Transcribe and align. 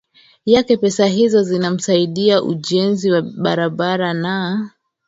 yake 0.45 0.77
pesa 0.77 1.05
hizo 1.05 1.43
zinasaidia 1.43 2.43
ujenzi 2.43 3.11
wa 3.11 3.21
barabara 3.21 4.13
na 4.13 4.69